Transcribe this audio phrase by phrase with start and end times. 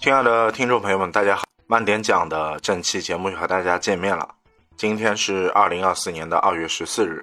[0.00, 4.26] 亲爱的听众朋友们大家好慢点讲的正期节目和大家见面了。
[4.74, 7.22] 今天是二零二四年的二月十四日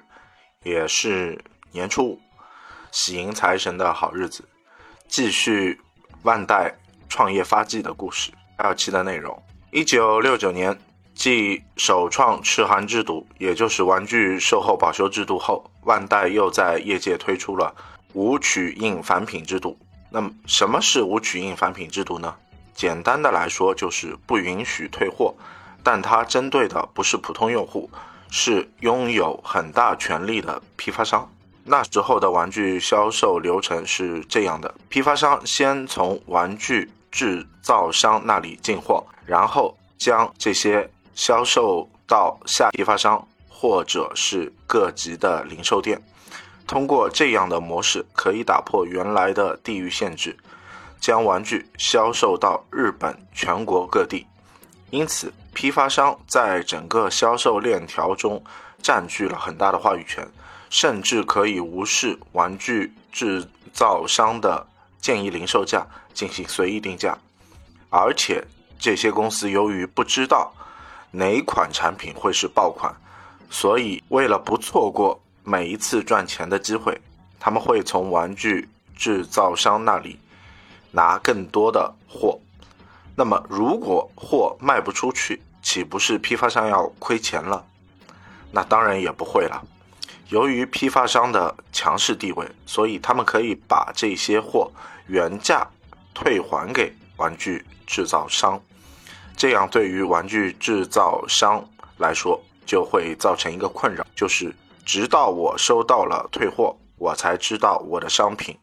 [0.62, 2.20] 也是年初五
[2.92, 4.48] 喜迎财神的好日子
[5.08, 5.82] 继续
[6.22, 6.72] 万代
[7.10, 9.36] 创业发迹的故事二期的内容。
[9.72, 10.78] 一九六九年
[11.16, 17.74] 继首创赤寒之度也就是玩具售后保修制度后万代又在业界推出了
[18.14, 19.78] 无取印返品制度。
[20.10, 22.34] 那么，什么是无取印返品制度呢？
[22.74, 25.36] 简单的来说，就是不允许退货，
[25.84, 27.90] 但它针对的不是普通用户，
[28.30, 31.30] 是拥有很大权力的批发商。
[31.64, 46.02] 那时候的玩具销售流程是这样的：批发商先从玩具制造商那里进货，然后将这些销售到下批发商或者是各级的零售店。
[46.68, 50.38] 通过这样的模式，可以打破原来的地域限制，
[51.00, 54.28] 将玩具销售到日本全国各地。
[54.90, 58.44] 因此，批发商在整个销售链条中
[58.82, 60.28] 占据了很大的话语权，
[60.70, 64.68] 甚至可以无视玩具制造商的
[65.00, 67.18] 建议零售价进行随意定价。
[67.90, 68.44] 而且，
[68.78, 70.54] 这些公司由于不知道
[71.12, 72.94] 哪款产品会是爆款，
[73.50, 75.18] 所以为了不错过。
[75.50, 77.00] 每一次赚钱的机会，
[77.40, 78.68] 他们会从玩具
[78.98, 80.20] 制造商那里
[80.92, 82.38] 拿更多的货。
[83.16, 87.66] 那么，如果货卖不出去，岂不是批发商要亏钱了？
[88.52, 89.66] 那当然也不会了。
[90.28, 94.70] 由于批发商的强势地位，所以他们可以把这些货
[95.08, 95.66] 原价
[96.14, 98.62] 退还给玩具制造商。
[99.38, 101.66] 这样对于玩具制造商
[102.00, 104.54] 来说，就会造成一个困扰，就是。
[104.88, 108.58] 直到我收到了退货，我才知道我的商品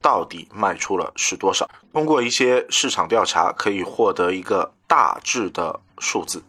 [0.00, 1.68] 到底卖出了是多少。
[1.92, 6.40] 通过一些市场调查，可以获得一个大致的数字。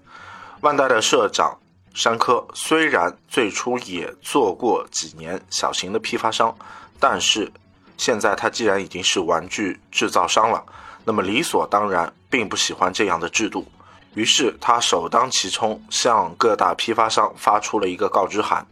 [0.61, 1.57] 万代的社长
[1.95, 6.55] 山科虽然最初也做过几年小型的批发商，
[6.99, 7.51] 但是
[7.97, 10.63] 现在他既然已经是玩具制造商了，
[11.03, 13.65] 那么理所当然并不喜欢这样的制度。
[14.13, 18.63] 于是他首当其冲向各大批发商发出了一个告知函。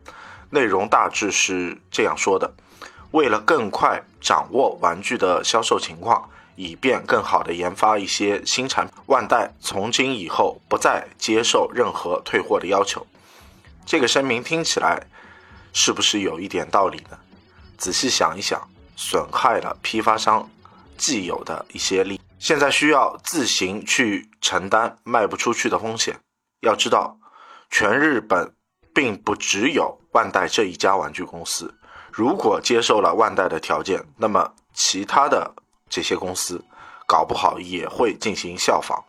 [0.53, 2.53] 内容大致是这样说的：
[3.09, 13.03] 为了更快掌握玩具的销售情况，以便更好的研发一些新产品，万代从今以后不再接受任何退货的要求。
[13.83, 15.07] 这个声明听起来
[15.73, 17.17] 是不是有一点道理呢？
[17.75, 18.61] 仔细想一想，
[18.95, 20.47] 损害了批发商
[20.95, 26.19] 既有的一些利，现在需要自行去承担卖不出去的风险。
[26.61, 27.17] 要知道，
[27.71, 28.53] 全日本。
[28.93, 31.73] 并不只有万代这一家玩具公司，
[32.11, 35.51] 如果接受了万代的条件，那么其他的
[35.89, 36.63] 这些公司
[37.07, 39.03] 搞不好也会进行效仿。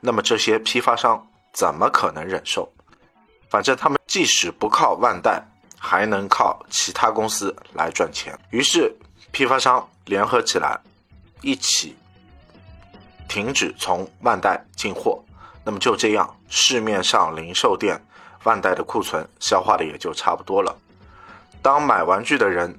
[0.00, 2.70] 那么这些批发商怎么可能忍受？
[3.48, 5.42] 反正他们即使不靠万代，
[5.78, 8.36] 还能靠其他公司来赚钱。
[8.50, 8.92] 于是
[9.30, 10.80] 批发商联合起来，
[11.42, 11.96] 一起
[13.28, 15.22] 停止从万代进货。
[15.64, 18.00] 那么就这样，市面上零售店。
[18.44, 20.76] 万代的库存消化的也就差不多了。
[21.62, 22.74] 当买玩具的人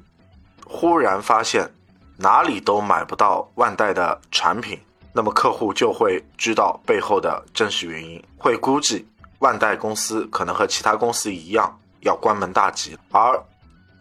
[0.66, 1.70] 忽然发现
[2.18, 4.80] 哪里都买不到万代的产品，
[5.14, 9.08] 那么客户就会知道背后的真实原因，会估计
[9.40, 12.98] 万代公司可能和其他公司一样要关门大吉。
[13.12, 13.44] 而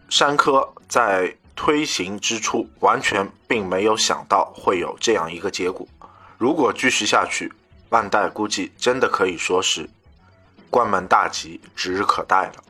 [0.09, 5.87] 山科在推行之初完全并没有想到会有这样一个结果。
[6.37, 7.51] 如果继续下去，
[7.89, 9.87] 万代估计真的可以说是。
[10.71, 12.63] 关门大吉，指日可待了。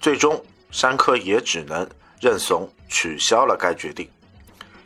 [0.00, 1.86] 最终，山科也只能
[2.18, 4.08] 认怂，取消了该决定，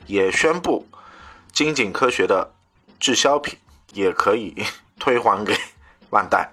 [0.07, 0.85] 也宣布
[1.53, 2.53] 金井科学的
[2.99, 3.57] 滞销品
[3.93, 4.55] 也可以
[4.99, 5.57] 退还给
[6.11, 6.51] 万代，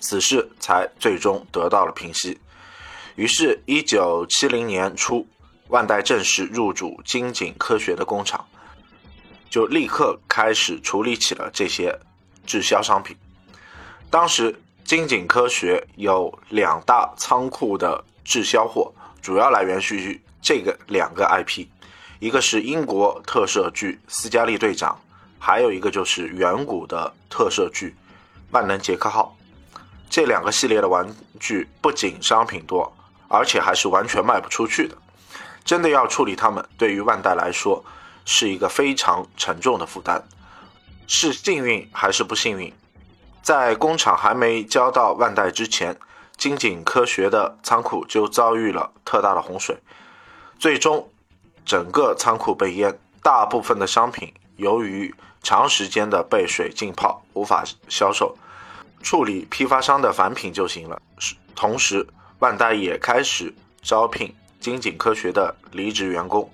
[0.00, 2.40] 此事才最终得到了平息。
[3.14, 5.28] 于是，一九七零年初，
[5.68, 8.48] 万代正式入主金井科学的工厂，
[9.50, 12.00] 就立刻开始处理起了这些
[12.46, 13.14] 滞销商品。
[14.08, 14.58] 当时。
[14.84, 18.92] 金井科学有两大仓库的滞销货，
[19.22, 21.66] 主要来源于这个两个 IP，
[22.18, 24.92] 一个是英国特摄剧《斯嘉丽队长》，
[25.38, 27.88] 还有一个就是远古的特摄剧
[28.50, 29.34] 《万能杰克号》。
[30.10, 31.08] 这两个系列的玩
[31.40, 32.94] 具不仅商品多，
[33.28, 34.94] 而且还是完全卖不出去的。
[35.64, 37.82] 真的要处理它们，对于万代来说
[38.26, 40.22] 是一个非常沉重的负担。
[41.06, 42.70] 是幸运还是不幸运？
[43.44, 45.98] 在工厂还没交到万代之前，
[46.38, 49.76] 金井科学的仓库就遭遇了特大的洪水，
[50.58, 51.06] 最终
[51.66, 58.34] 整个仓库被淹，大部分的商品由于长时间的被水浸泡，无法销售，
[59.02, 61.02] 处理批发商的返品就行了。
[61.54, 62.06] 同时，
[62.38, 63.52] 万代也开始
[63.82, 66.50] 招聘金井科学的离职员工，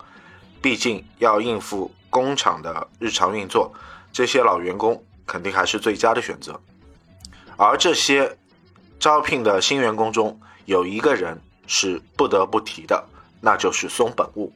[0.60, 3.72] 毕竟要应付工厂的日常运作，
[4.12, 6.60] 这些老员工肯定还是最佳的选择。
[7.62, 8.39] 而这些
[8.99, 13.05] 招聘的新员工中，有一个人是不得不提的，
[13.39, 14.51] 那就是松本悟。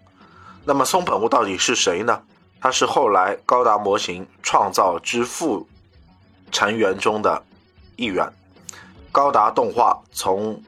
[0.64, 2.22] 那么松本悟到底是谁呢？
[2.62, 5.68] 他是后来高达模型创造之父
[6.50, 7.44] 成员中的
[7.96, 8.26] 一员。
[9.12, 10.62] 高达动画从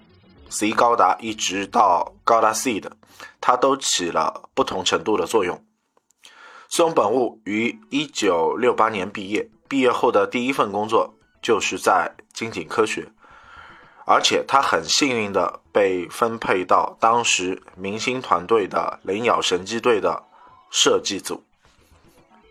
[0.51, 2.95] C 高达一直到高达 C 的，
[3.41, 5.65] 他都起了不同程度的作用。
[6.69, 11.15] 松本悟于一九六八年毕业，毕业后的第一份工作
[11.47, 13.07] 就是在精景科学，
[14.05, 20.25] 而且他很幸运的被分配到当时明星团队的雷鸟神机队的
[20.73, 21.45] 设计组。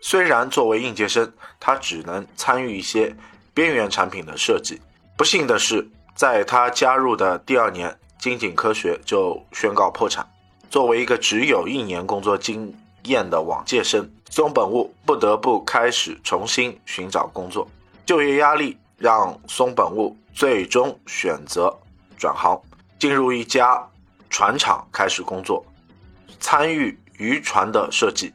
[0.00, 3.14] 虽然作为应届生，他只能参与一些
[3.52, 4.80] 边缘产品的设计。
[5.14, 10.26] 不幸的是，在他加入的第二年，金井科学就宣告破产。
[10.70, 17.68] 作为一个只有一年工作经验的往届生，松本悟不得不开始重新寻找工作。
[18.06, 21.74] 就业压力让松本悟最终选择
[22.16, 22.60] 转行，
[22.98, 23.86] 进入一家
[24.30, 25.64] 船厂开始工作，
[26.40, 28.32] 参与渔船的设计。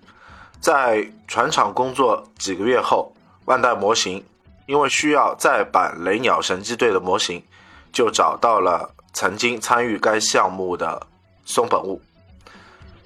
[0.59, 3.11] 在船厂工作几个月后，
[3.45, 4.23] 万代模型
[4.67, 7.43] 因为需要再版雷鸟神机队的模型，
[7.91, 11.07] 就找到了曾经参与该项目的
[11.45, 11.99] 松本悟，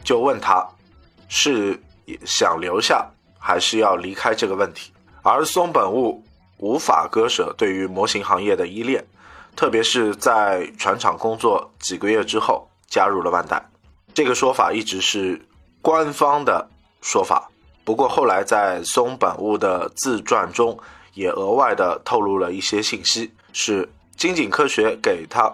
[0.04, 0.68] 就问他
[1.30, 1.82] 是
[2.26, 3.10] 想留下
[3.40, 4.92] 还是要离开这个问题。
[5.24, 6.22] 而松本悟
[6.58, 9.06] 无法割舍对于模型行业的依恋，
[9.56, 13.70] 特别是在船厂工作几个月之后，加入了万代。
[14.14, 15.46] 这个说法一直是
[15.82, 16.70] 官方的。
[17.02, 17.48] 说法，
[17.84, 20.76] 不过后来在松本悟的自传中
[21.14, 23.88] 也额外的透露了一些信息，是
[24.18, 25.54] 金井科学给他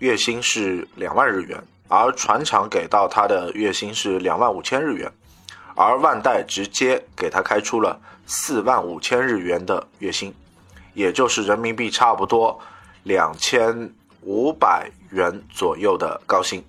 [0.00, 5.08] 月薪是两万日元，而船厂给到他的月薪是两万五千日元，
[5.76, 10.32] 而万代直接给他开出了四万五千日元的月薪，
[10.92, 12.60] 也就是人民币差不多
[13.02, 13.90] 两千
[14.20, 16.62] 五百元左右的高薪，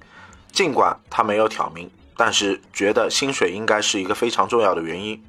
[0.53, 1.91] 尽管他没有挑明。
[2.15, 5.21] 但是觉得薪水应该是一个非常重要的原因，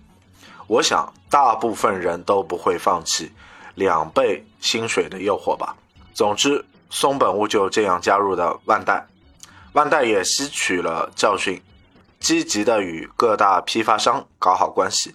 [0.67, 3.31] 我想大部分人都不会放弃
[3.75, 5.77] 两倍薪水的诱惑吧。
[6.15, 9.07] 总之，松本悟就这样加入了万代，
[9.73, 11.61] 万代也吸取了教训，
[12.19, 15.15] 积极的与各大批发商搞好关系，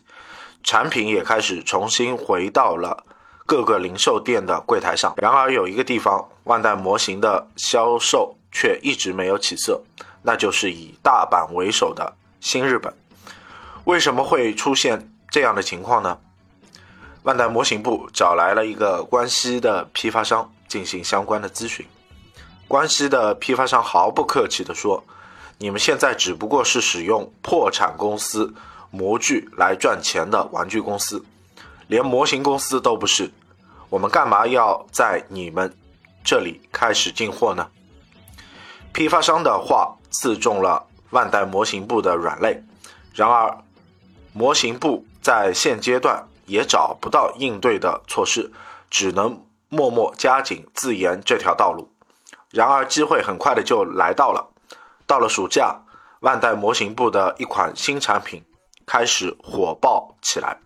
[0.65, 3.06] 产品也开始重新回到了
[3.45, 5.13] 各个零售店的柜台上。
[5.17, 9.81] 然而有一个地方，万代模型的销售却一直没有起色。
[10.23, 12.91] 那就是以大阪为首的新日本，
[13.83, 16.17] 为什么会出现这样的情况呢？
[17.21, 21.85] 万代模型部找来了一个关西的批发商进行相关的咨询，
[22.67, 25.03] 关西的批发商毫不客气地说
[25.59, 28.51] ：“你们现在只不过是使用破产公司
[28.91, 31.23] 模具来赚钱的玩具公司，
[31.87, 33.31] 连模型公司都不是，
[33.89, 35.75] 我们干嘛要在你们
[36.23, 37.67] 这里开始进货呢？”
[38.93, 42.63] 批发商的话刺中了万代模型部的软肋，
[43.13, 43.57] 然而
[44.31, 48.51] 模型部在现阶段也找不到应对的措施，
[48.89, 51.91] 只能默默加紧自研这条道路。
[52.51, 54.50] 然而机会很快的就来到了，
[55.05, 55.81] 到了暑假，
[56.21, 58.41] 万代模型部的一款新产品
[58.86, 60.58] 开始火爆起来，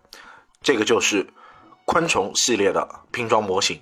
[0.62, 1.26] 这个就是
[1.84, 3.80] 昆虫系列的拼装模型。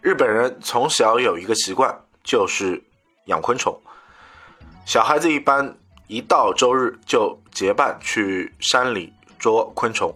[0.00, 2.82] 日本人从小有一个习惯，就是。
[3.26, 3.80] 养昆虫，
[4.84, 10.12] 小孩子一般一到周日就结伴去山里捉昆虫。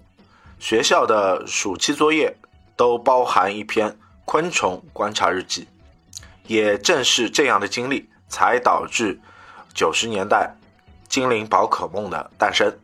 [0.58, 2.36] 学校的暑期作业
[2.74, 5.68] 都包含一篇昆虫观察日记。
[6.48, 9.20] 也正是这样的经历，才导致
[9.72, 10.56] 九十年代
[11.08, 12.76] 精灵宝可梦的诞生。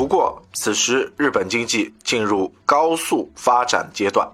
[0.00, 4.26] 不过，此时日本经济进入高速发展阶段，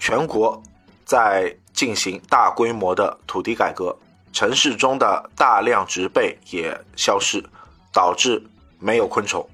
[0.00, 0.62] 全国
[1.04, 1.54] 在。
[1.74, 3.96] 进行大规模的土地改革，
[4.32, 7.40] 城市中的大量植被也消失，
[7.92, 8.42] 导致
[8.80, 9.48] 没有昆虫，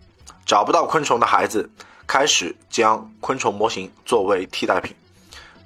[0.46, 1.68] 找不到昆虫的孩子
[2.06, 4.96] 开始将昆虫模型作为替代品。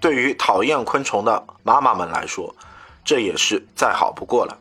[0.01, 2.53] 对于讨厌昆虫的妈妈们来说，
[3.05, 4.59] 这也是再好不过了。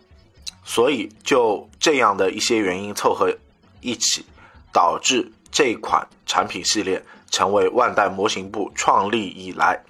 [0.64, 3.36] 所以，就这样的一些原因凑合
[3.82, 4.24] 一起，
[4.78, 9.84] 导致这款产品系列成为万代模型部创立以来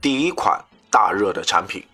[0.00, 0.64] 第一款。
[0.88, 1.84] 大热的产品，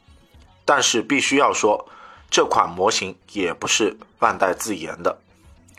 [0.64, 1.88] 但是必须要说，
[2.30, 5.18] 这款模型也不是万代自研的，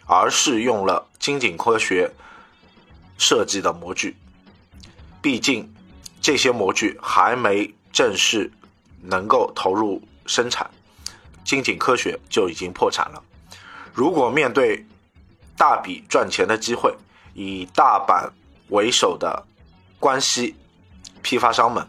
[0.05, 2.11] 而是用了金井科学
[3.17, 4.17] 设计的模具。
[5.21, 5.73] 毕竟，
[6.19, 8.51] 这些模具还没正式
[8.99, 10.69] 能够投入生产，
[11.45, 13.23] 金井科学就已经破产了。
[13.93, 14.85] 如果面对
[15.57, 16.95] 大笔赚钱的机会，
[17.33, 18.29] 以大阪
[18.69, 19.45] 为首的
[19.99, 20.55] 关西
[21.21, 21.87] 批发商们，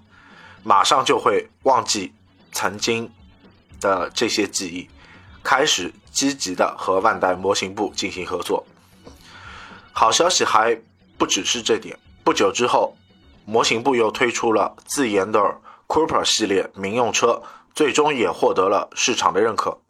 [0.63, 2.13] 马上就会忘记
[2.53, 3.11] 曾经
[3.81, 4.89] 的这些记忆，
[5.43, 8.67] 开始积极的和万代模型部进行合作。
[9.93, 10.79] 好消息还
[11.17, 12.97] 不只是这点，不久之后。
[13.47, 15.39] 模型部又推出了自研的
[15.87, 17.43] Cooper 系列民用车，
[17.75, 19.83] 最终也获得了市场的认可。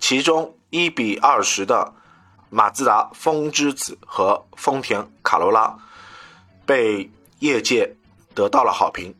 [0.00, 1.94] 其中一比二十的
[2.54, 5.76] 马自达风之子和丰田卡罗拉
[6.64, 7.96] 被业界
[8.32, 9.12] 得到了好评，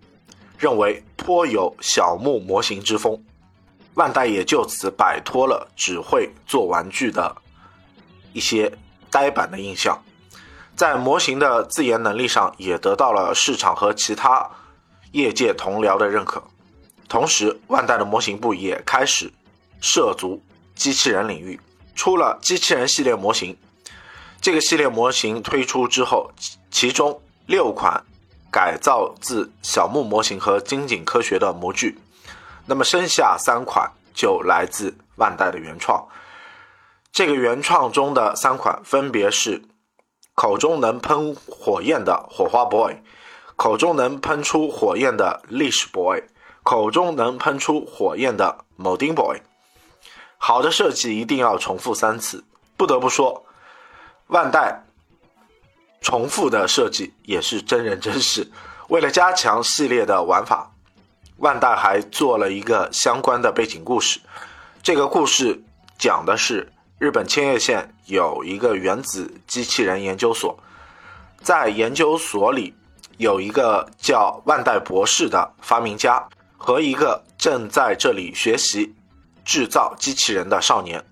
[0.57, 3.21] 认为颇有小木模型之风。
[3.95, 7.37] 万代也就此摆脱了只会做玩具的
[8.33, 8.73] 一些
[9.11, 10.00] 呆板的印象。
[10.76, 14.49] 在模型的自研能力上，也得到了市场和其他
[15.11, 16.41] 业界同僚的认可。
[17.09, 19.33] 同时，万代的模型部也开始
[19.81, 20.41] 涉足
[20.76, 21.59] 机器人领域，
[21.95, 23.57] 出了机器人系列模型。
[24.41, 26.31] 这个系列模型推出之后，
[26.71, 28.05] 其中六款
[28.51, 31.99] 改造自小木模型和金井科学的模具，
[32.67, 36.07] 那么剩下三款就来自万代的原创。
[37.13, 39.63] 这个原创中的三款分别是。
[40.37, 42.97] 口中能喷火焰的火花 boy，
[43.55, 46.25] 口中能喷出火焰的历史 boy，
[46.65, 49.39] 口中能喷出火焰的铆钉 boy。
[50.47, 52.45] 好的设计一定要重复三次。
[52.77, 53.47] 不得不说，
[54.27, 54.85] 万代
[56.03, 58.47] 重复的设计也是真人真事。
[58.89, 60.71] 为了加强系列的玩法，
[61.39, 64.21] 万代还做了一个相关的背景故事。
[64.83, 65.65] 这个故事
[65.99, 66.71] 讲的是。
[66.99, 70.59] 日本千叶县有一个原子机器人研究所，
[71.43, 72.73] 在研究所里
[73.17, 78.95] 有一个叫万代博士的发明家和一个正在这里学习
[79.45, 81.05] 制造机器人的少年。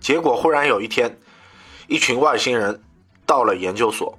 [0.00, 1.18] 结果忽然有一天，
[1.86, 2.82] 一群外星人
[3.26, 4.18] 到了研究所，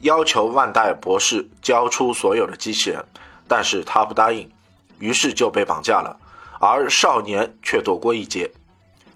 [0.00, 3.04] 要求万代博士交出所有的机器人，
[3.46, 4.50] 但是他不答应，
[4.98, 6.18] 于是就被绑架了，
[6.58, 8.50] 而少年却躲过一劫。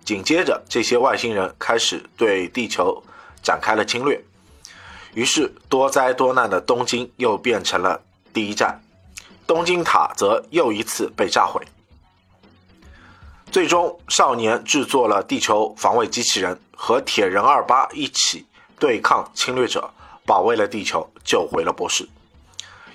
[0.05, 3.03] 紧接着，这些外星人开始对地球
[3.43, 4.23] 展开了侵略，
[5.15, 8.01] 于是多灾多难的东京又变成了
[8.33, 8.79] 第一站，
[9.47, 11.61] 东京塔则又一次被炸毁。
[13.55, 18.45] 最终，少年制作了地球防卫机器人，和铁人二八一起
[18.81, 19.89] 对抗侵略者，
[20.27, 22.09] 保卫了地球，救回了博士。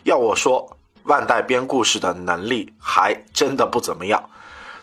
[0.04, 4.22] 要我说，万代编故事的能力还真的不怎么样。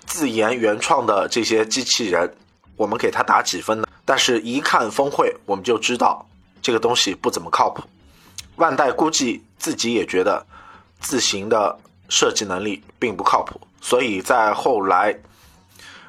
[0.06, 2.35] 自研原创的这些机器人，
[2.75, 3.87] 我们给他打几分呢？
[4.06, 6.26] 但是，一看峰会，我们就知道
[6.62, 7.83] 这个东西不怎么靠谱。
[8.54, 10.47] 万代估计自己也觉得
[11.00, 11.78] 自行的
[12.09, 15.14] 设计能力并不靠谱，所以在后来，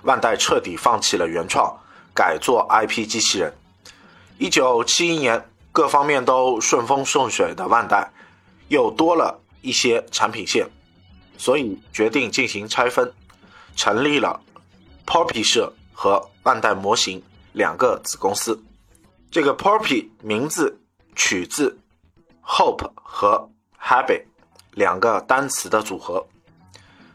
[0.07, 1.77] 万代彻底放弃了原创，
[2.15, 3.53] 改做 IP 机器人。
[4.37, 8.09] 一九七一年，各方面都顺风顺水的万代，
[8.69, 10.65] 又多了一些产品线，
[11.37, 13.13] 所以决定进行拆分。
[13.75, 14.41] 成立了
[15.05, 17.21] Poppy 社和万代模型
[17.51, 18.59] 两个子公司。
[19.29, 20.79] 这个 Poppy 名字
[21.15, 21.77] 取自
[22.43, 23.49] Hope 和
[23.79, 24.23] Happy
[24.71, 26.25] 两个单词的组合，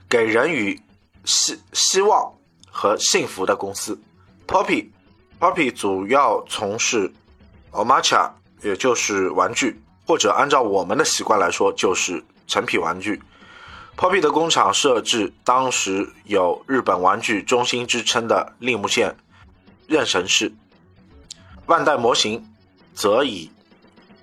[0.08, 0.80] 给人与
[1.24, 2.32] 希希望
[2.82, 3.96] 和幸福的公司。
[4.44, 4.88] Poppy
[5.38, 7.08] Poppy 主要从事
[7.70, 8.28] Omacha，
[8.60, 13.22] 也就是玩具，或者按照我们的习惯来说，就是成品玩具。
[13.96, 19.14] Poppy 的工厂设置当时有日本玩具中心之称的立木县
[19.86, 20.52] 任神市，
[21.66, 22.44] 万代模型
[22.94, 23.48] 则以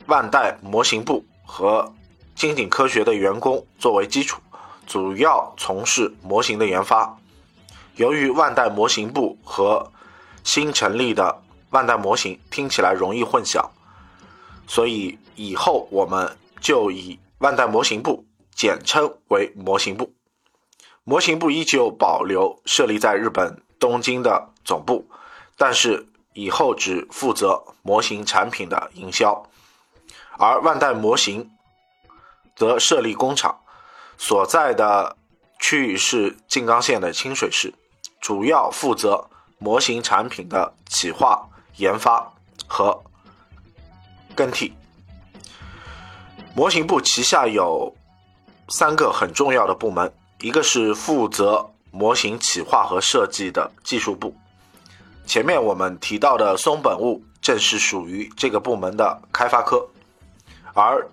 [0.07, 1.89] 万代模型部和
[2.35, 4.41] 金井科学的员工作为基础，
[4.85, 7.17] 主要从事模型的研发。
[7.99, 9.91] 由于万代模型部和
[10.45, 13.69] 新成立的万代模型听起来容易混淆，
[14.67, 18.25] 所以以后我们就以万代模型部。
[18.55, 20.13] 简称为模型部，
[21.05, 25.09] 模型部依旧保留设立在日本东京的总部，
[25.55, 29.49] 但是以后只负责模型产品的营销，
[30.37, 31.49] 而万代模型
[32.53, 33.61] 则设立工厂，
[34.17, 35.15] 所在的
[35.57, 37.73] 区域是静冈县的清水市，
[38.19, 41.47] 主要负责模型产品的企划、
[41.77, 42.31] 研发
[42.67, 43.01] 和
[44.35, 44.73] 更替。
[46.55, 47.95] 模型部旗下有。
[48.71, 54.31] 三个很重要的部门，一个是负责模型企划和设计的技术部。
[55.25, 59.89] 前面我们提到的松本悟正是属于这个部门的开发科，
[60.75, 61.03] 而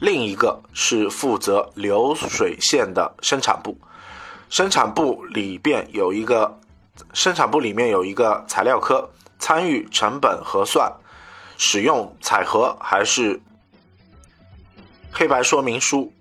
[0.00, 3.78] 另一个是负责流水线的生产部。
[4.52, 6.60] 生产部里边有一个，
[7.14, 10.92] 生产部里面有一个材料科，参与成本核算，
[11.56, 13.40] 使用彩盒还是
[15.10, 16.12] 黑白说明书，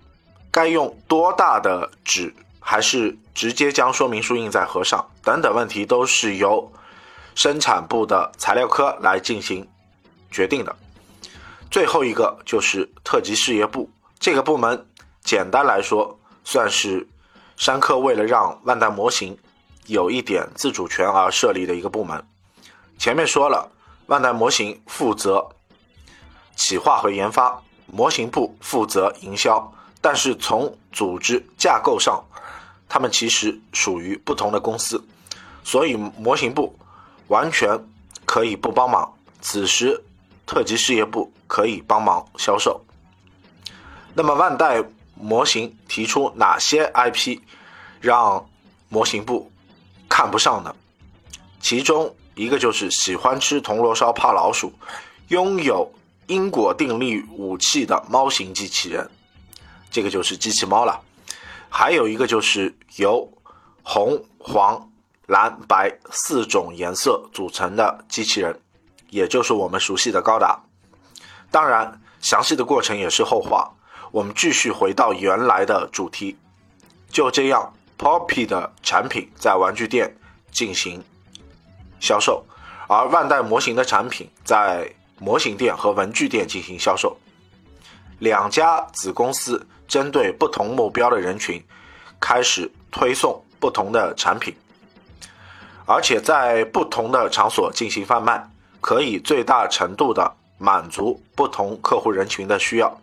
[0.49, 6.71] 该用多大的纸，还是直接将说明书印在盒上，等等问题都是由
[7.35, 9.67] 生产部的材料科来进行
[10.31, 10.73] 决定的。
[11.69, 13.89] 最后一个就是特级事业部，
[14.21, 14.87] 这个部门
[15.21, 17.05] 简单来说算是。
[17.61, 19.37] 山科为了让万代模型
[19.85, 22.25] 有一点自主权而设立的一个部门。
[22.97, 23.71] 前面说了，
[24.07, 25.47] 万代模型负责
[26.55, 29.71] 企划和研发，模型部负责营销。
[30.01, 32.25] 但是从组织架构上，
[32.89, 34.99] 他们其实属于不同的公司，
[35.63, 36.75] 所以模型部
[37.27, 37.79] 完全
[38.25, 39.13] 可以不帮忙。
[39.39, 40.03] 此时，
[40.47, 42.83] 特级事业部可以帮忙销售。
[44.15, 44.83] 那么万代。
[45.21, 47.39] 模型提出哪些 IP
[47.99, 48.49] 让
[48.89, 49.51] 模型部
[50.09, 50.75] 看不上呢？
[51.61, 54.73] 其中一个就是喜欢吃铜锣烧、怕老鼠、
[55.27, 55.89] 拥有
[56.27, 59.09] 因果定律武器的猫型机器人，
[59.89, 60.99] 这个就是机器猫了。
[61.69, 63.31] 还有一个就是由
[63.83, 64.89] 红、黄、
[65.27, 68.59] 蓝、白四种颜色组成的机器人，
[69.09, 70.59] 也就是我们熟悉的高达。
[71.49, 73.71] 当然，详细的过程也是后话。
[74.11, 76.37] 我们继续回到原来的主题，
[77.09, 80.13] 就这样，Poppy 的产品在玩具店
[80.51, 81.01] 进行
[82.01, 82.45] 销售，
[82.89, 87.17] 而万代模型的产品在模型店和文具店进行销售。
[88.19, 91.63] 两家子公司针对不同目标的人群，
[92.19, 94.53] 开始推送不同的产品，
[95.85, 98.45] 而且在不同的场所进行贩卖，
[98.81, 103.01] 可以最大程度的满足不同客户人群的需要。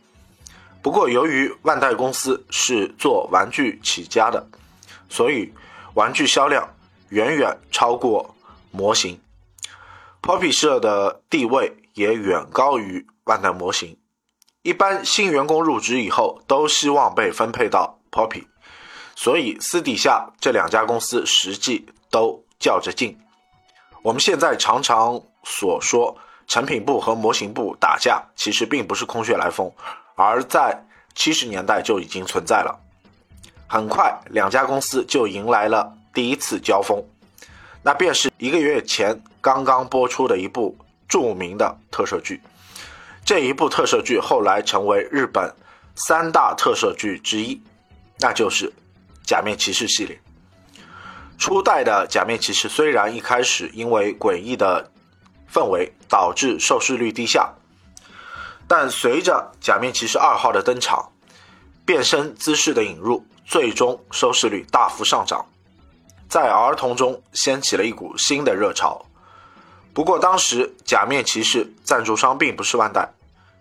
[0.81, 4.49] 不过，由于万代公司是做玩具起家的，
[5.09, 5.53] 所以
[5.95, 6.69] 玩具销量
[7.11, 8.35] 远远超过
[8.71, 9.21] 模型。
[10.23, 13.97] Poppy 社的地位也远高于万代模型。
[14.63, 18.45] 一般新员工入职以后，都希望被分配到 Poppy，
[19.15, 23.19] 所以私底下这两家公司实际都较着劲。
[24.03, 29.73] 我们现在常常所说产品部和模型部打架，其实并不是空穴来风。
[30.19, 32.77] 而在七十年代就已经存在了。
[33.69, 37.01] 很快，两家公司就迎来了第一次交锋，
[37.85, 40.77] 那便是一个月前刚刚播出的一部
[41.09, 42.41] 著名的特摄剧。
[43.25, 45.55] 这一部特摄剧后来成为日本
[45.95, 47.63] 三大特摄剧之一，
[48.19, 48.69] 那就是
[49.23, 50.19] 《假面骑士》系列。
[51.39, 54.91] 初代的《假面骑士》虽然一开始因为诡异的
[55.53, 57.55] 氛围导致收视率低下。
[58.69, 61.11] 但随着《假面骑士二号》的登场，
[61.87, 65.45] 变身姿势的引入，最终收视率大幅上涨，
[66.29, 69.03] 在儿童中掀起了一股新的热潮。
[69.95, 73.09] 不过，当时假面骑士赞助商并不是万代，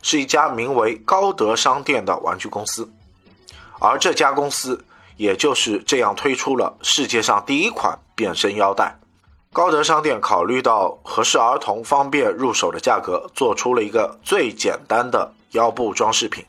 [0.01, 2.91] 是一家名为高德商店的玩具公司，
[3.79, 8.99] 而这家公司也就是这样推出了世界上第一款变身腰带。
[9.53, 16.45] 高德商店考虑到合适儿童、方便入手的价格，做出了一个最简单的腰部装饰品，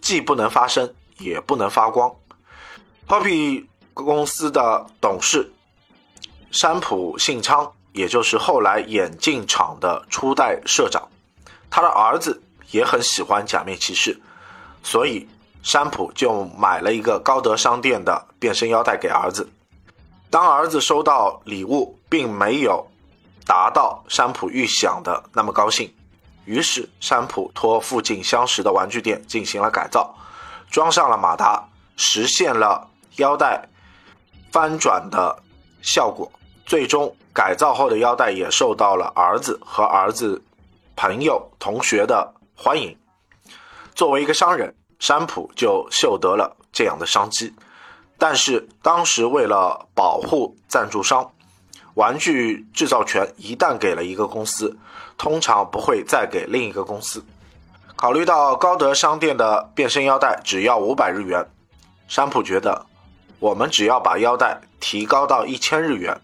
[0.00, 2.14] 既不能发声，也不能发光。
[3.08, 5.50] Poppy 公司的董事
[6.52, 11.08] 山浦信昌，也就是后来眼镜厂的初代社长，
[11.68, 14.20] 他的儿子也很喜欢假面骑士，
[14.84, 15.26] 所以
[15.62, 19.48] 山浦就买了一个高德商店的变身腰带给儿子。
[20.30, 22.86] 当儿子收到礼物，并没有
[23.46, 25.94] 达到山普预想的那么高兴，
[26.44, 30.14] 于是山普托附近相识的玩具店进行了改造，
[30.70, 33.66] 装上了马达，实现了腰带
[34.52, 35.42] 翻转的
[35.80, 36.30] 效果。
[36.66, 40.42] 最终改造后的腰带也受到了儿子和儿子
[40.94, 42.94] 朋友同学的欢迎。
[43.94, 47.54] 作为一个商人，山普就嗅得了这样的商机。
[48.18, 51.30] 但是当时为了保护赞助商，
[51.94, 54.76] 玩具制造权一旦给了一个公司，
[55.16, 57.24] 通常不会再给另一个公司。
[57.94, 61.48] 考虑到高德商店的变身腰带只要五百日元，
[62.08, 62.86] 山普觉得
[63.38, 66.20] 我们只要把腰带提高到一千日元，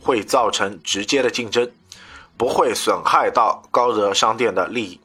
[0.00, 1.70] 会造成直接的竞争，
[2.36, 5.00] 不会损害到高德商店的利益。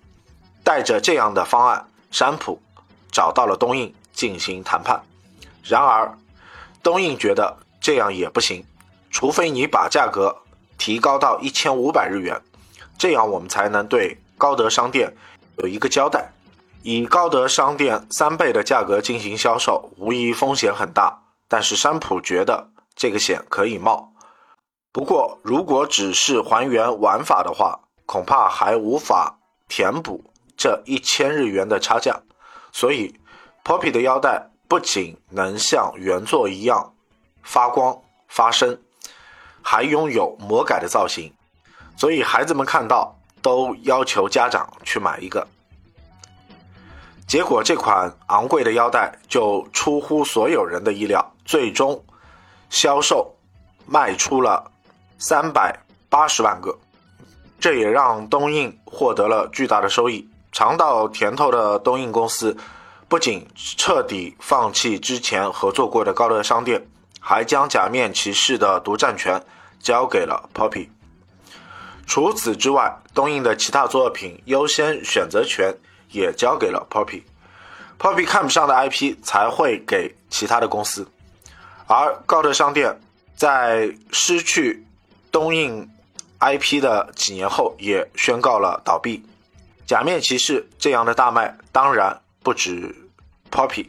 [0.63, 2.61] 带着这样的方案，山普
[3.11, 5.01] 找到了东映进行谈判。
[5.63, 6.17] 然而，
[6.83, 8.65] 东映觉得这样也不行，
[9.09, 10.35] 除非你把价格
[10.77, 12.41] 提高到一千五百日元，
[12.97, 15.15] 这样我们才能对高德商店
[15.57, 16.31] 有一个交代。
[16.83, 21.21] 以高德商店三倍的价格进行销售，无疑风险很大。
[21.47, 24.13] 但是山普觉得这个险可以冒。
[24.91, 30.23] 不过，如果只是还原玩法的话，恐怕还无法填补
[30.57, 32.21] 这一千日元的差价。
[32.71, 33.19] 所以
[33.63, 36.93] ，Poppy 的腰带不仅能像原作一样
[37.43, 38.79] 发光发声，
[39.61, 41.29] 还拥有魔改的造型。
[41.97, 45.45] 所以，孩子们看到都要求家长去买一个。
[47.27, 52.01] 结果，这款昂贵的腰带就出乎所有人的意料，最终
[52.69, 53.35] 销售
[53.85, 54.71] 卖出了
[55.17, 56.73] 三百八十万个，
[57.59, 60.25] 这也让东映获得了巨大的收益。
[60.53, 62.55] 尝到甜头的东映公司
[63.11, 66.87] 不仅彻底放弃之前合作过的高德商店，
[67.19, 69.43] 还将假面骑士的独占权
[69.81, 70.87] 交给了 Poppy。
[72.07, 75.77] 除此之外，东映的其他作品优先选择权。
[76.11, 81.07] 也交给了 Poppy，Poppy 看不上的 IP 才会给其他的公司，
[81.87, 82.99] 而高德商店
[83.33, 84.85] 在失去
[85.31, 85.89] 东映
[86.39, 89.23] IP 的几年后也宣告了倒闭。
[89.85, 92.95] 假面骑士这样的大卖，当然不止
[93.51, 93.87] Poppy，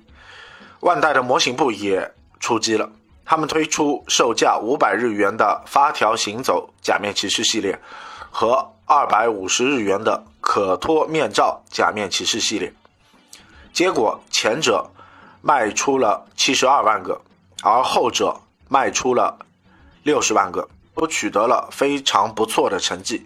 [0.80, 2.90] 万代的模型部也出击了，
[3.24, 7.78] 他们推出售价五百日元的发条行走假面骑士系列
[8.30, 10.24] 和二百五十日元的。
[10.44, 12.74] 可脱面罩假面骑士系列，
[13.72, 14.90] 结果前者
[15.40, 17.22] 卖出了七十二万个，
[17.62, 19.38] 而后者卖出了
[20.02, 23.24] 六十万个，都取得了非常不错的成绩。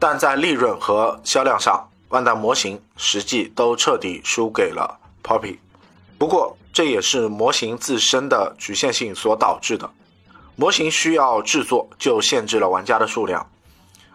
[0.00, 5.56] 但在利润和销量上，万代模型实际都彻底输给了 Poppy。
[6.18, 9.90] 不过，这也是模型自身的局限性所导致的。
[10.54, 13.50] 模型需要制作，就限制了玩家的数量，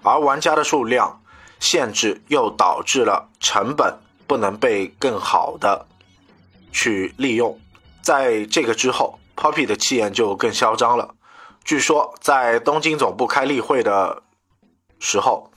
[0.04, 1.20] 而玩家的数量。
[1.60, 5.88] 限制又导致了成本不能被更好的
[6.72, 7.60] 去利用，
[8.04, 11.16] 在这个之后，Poppy 的气焰就更嚣张了。
[11.64, 14.22] 据说在东京总部开例会的
[15.00, 15.52] 时候，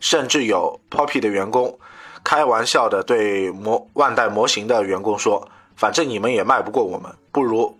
[0.00, 1.78] 甚至有 Poppy 的员工
[2.22, 7.78] 开玩笑的对模万代模型的员工说：“反正你们也卖不过我们，不如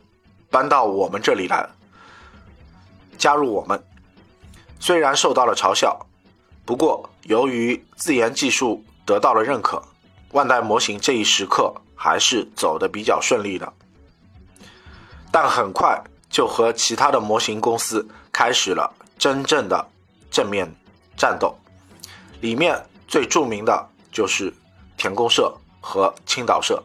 [0.50, 1.68] 搬到我们这里来，
[3.16, 3.82] 加入我们。”
[4.80, 6.06] 虽然受到了嘲笑。
[6.66, 9.82] 不过，由于自研技术得到了认可，
[10.32, 13.70] 万代模型这一时刻还是走得比较顺利的。
[15.30, 19.86] 但很快就和其他的模型公司开始了真正的
[20.30, 20.74] 正面
[21.18, 21.54] 战斗，
[22.44, 22.78] 里面
[23.08, 24.52] 最著名的就是
[24.98, 26.84] 田宫社和青岛社。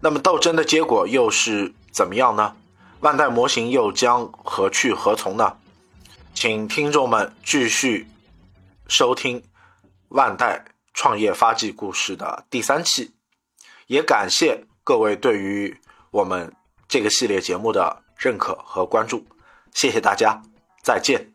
[0.00, 2.56] 那么斗争的结果又是怎么样呢？
[3.00, 5.58] 万代模型又将何去何从呢？
[6.32, 8.08] 请听众们继续。
[8.88, 9.42] 收听
[10.08, 13.12] 万代创业发迹故事的第三期，
[13.86, 15.78] 也感谢各位对于
[16.10, 16.50] 我们
[16.88, 19.26] 这个系列节目的认可和关注，
[19.74, 20.42] 谢谢大家，
[20.82, 21.31] 再见。